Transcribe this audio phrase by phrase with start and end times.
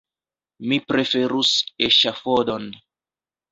[0.71, 1.53] Mi preferus
[1.89, 2.69] eŝafodon!